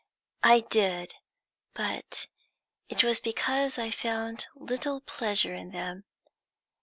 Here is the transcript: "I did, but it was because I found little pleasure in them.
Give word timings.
"I 0.41 0.61
did, 0.61 1.13
but 1.75 2.25
it 2.89 3.03
was 3.03 3.19
because 3.19 3.77
I 3.77 3.91
found 3.91 4.47
little 4.55 4.99
pleasure 4.99 5.53
in 5.53 5.69
them. 5.73 6.05